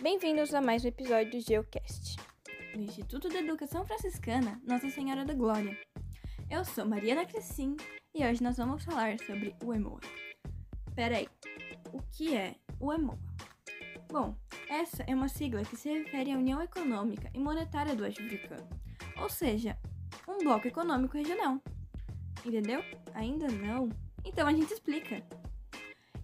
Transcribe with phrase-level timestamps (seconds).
[0.00, 2.16] Bem-vindos a mais um episódio do Geocast,
[2.72, 5.76] do Instituto de Educação Franciscana Nossa Senhora da Glória.
[6.48, 7.76] Eu sou Mariana Crescim
[8.14, 9.98] e hoje nós vamos falar sobre o EMOA.
[10.94, 11.26] Peraí,
[11.92, 13.18] o que é o EMOA?
[14.08, 14.36] Bom,
[14.68, 18.68] essa é uma sigla que se refere à União Econômica e Monetária do Oeste Africano,
[19.20, 19.76] ou seja,
[20.28, 21.60] um bloco econômico regional.
[22.46, 22.84] Entendeu?
[23.14, 23.88] Ainda não?
[24.24, 25.26] Então a gente explica.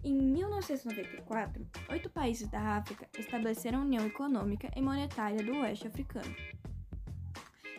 [0.05, 6.31] Em 1994, oito países da África estabeleceram a União Econômica e Monetária do Oeste Africano.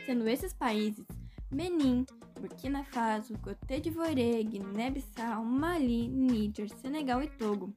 [0.04, 1.06] Sendo esses países
[1.52, 2.04] Benin,
[2.40, 7.72] Burkina Faso, Côte d'Ivoire, Guiné-Bissau, Mali, Níger, Senegal e Togo.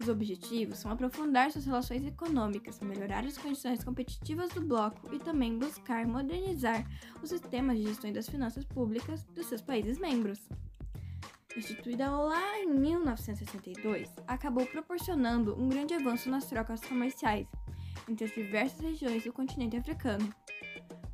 [0.00, 5.58] Os objetivos são aprofundar suas relações econômicas, melhorar as condições competitivas do bloco e também
[5.58, 6.88] buscar modernizar
[7.20, 10.48] os sistemas de gestão das finanças públicas dos seus países membros
[11.56, 17.46] instituída lá em 1962, acabou proporcionando um grande avanço nas trocas comerciais
[18.08, 20.28] entre as diversas regiões do continente africano.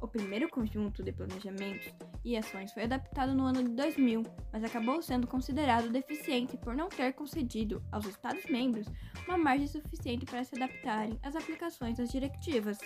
[0.00, 5.03] O primeiro conjunto de planejamentos e ações foi adaptado no ano de 2000, mas acabou
[5.03, 8.87] sendo considerado deficiente por não ter concedido aos Estados-membros
[9.28, 12.78] uma margem suficiente para se adaptarem às aplicações das diretivas.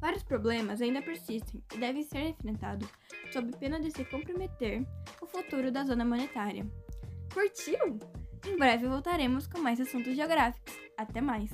[0.00, 2.88] Vários problemas ainda persistem e devem ser enfrentados
[3.32, 4.86] sob pena de se comprometer
[5.22, 6.66] o futuro da zona monetária.
[7.32, 7.98] Curtiu?
[8.46, 10.74] Em breve voltaremos com mais assuntos geográficos.
[10.96, 11.50] Até mais!